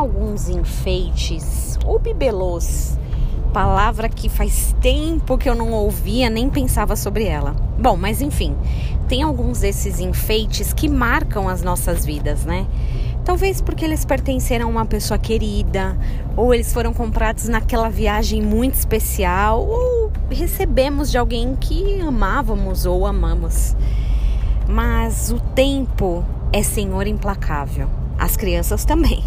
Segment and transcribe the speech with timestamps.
[0.00, 2.98] alguns enfeites ou bibelôs,
[3.52, 7.54] palavra que faz tempo que eu não ouvia nem pensava sobre ela.
[7.78, 8.56] Bom, mas enfim,
[9.08, 12.66] tem alguns desses enfeites que marcam as nossas vidas, né?
[13.24, 15.96] Talvez porque eles pertenceram a uma pessoa querida,
[16.34, 23.06] ou eles foram comprados naquela viagem muito especial, ou recebemos de alguém que amávamos ou
[23.06, 23.76] amamos.
[24.66, 27.99] Mas o tempo é senhor implacável.
[28.20, 29.24] As crianças também.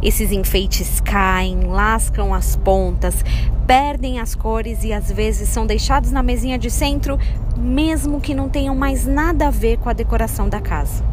[0.00, 3.24] Esses enfeites caem, lascam as pontas,
[3.66, 7.18] perdem as cores e às vezes são deixados na mesinha de centro,
[7.56, 11.04] mesmo que não tenham mais nada a ver com a decoração da casa.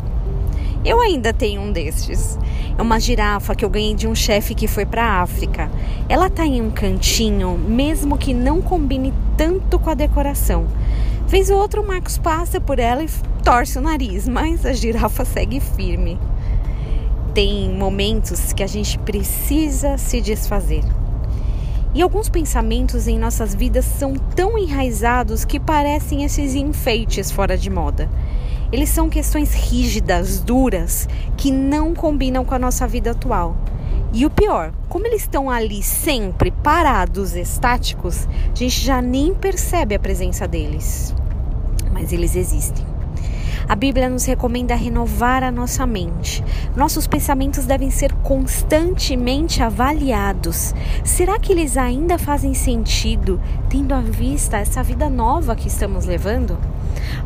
[0.86, 2.38] Eu ainda tenho um destes.
[2.78, 5.72] É uma girafa que eu ganhei de um chefe que foi para a África.
[6.08, 10.68] Ela tá em um cantinho, mesmo que não combine tanto com a decoração.
[11.28, 13.10] Vez ou outro o Marcos passa por ela e
[13.44, 16.20] torce o nariz, mas a girafa segue firme.
[17.36, 20.86] Tem momentos que a gente precisa se desfazer.
[21.94, 27.70] E alguns pensamentos em nossas vidas são tão enraizados que parecem esses enfeites fora de
[27.70, 28.10] moda.
[28.72, 33.58] Eles são questões rígidas, duras, que não combinam com a nossa vida atual.
[34.14, 39.94] E o pior, como eles estão ali sempre parados, estáticos, a gente já nem percebe
[39.94, 41.14] a presença deles.
[41.92, 42.95] Mas eles existem.
[43.68, 46.44] A Bíblia nos recomenda renovar a nossa mente.
[46.76, 50.76] Nossos pensamentos devem ser constantemente avaliados.
[51.04, 56.60] Será que eles ainda fazem sentido, tendo à vista essa vida nova que estamos levando?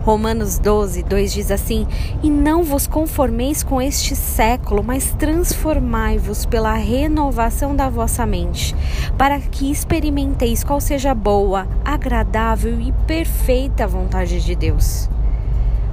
[0.02, 1.86] Romanos 12, 2 diz assim:
[2.24, 8.74] E não vos conformeis com este século, mas transformai-vos pela renovação da vossa mente,
[9.18, 15.10] para que experimenteis qual seja boa, agradável e perfeita vontade de Deus.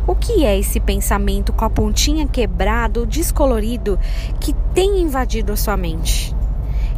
[0.06, 3.98] O que é esse pensamento com a pontinha quebrada ou descolorido
[4.40, 6.32] que tem invadido a sua mente?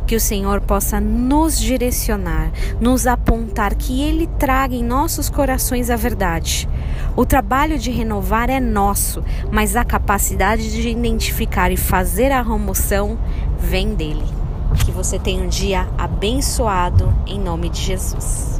[0.06, 5.96] Que o Senhor possa nos direcionar, nos apontar, que Ele traga em nossos corações a
[5.96, 6.68] verdade.
[7.16, 13.18] O trabalho de renovar é nosso, mas a capacidade de identificar e fazer a remoção
[13.58, 14.24] vem dele.
[14.84, 18.57] Que você tenha um dia abençoado em nome de Jesus.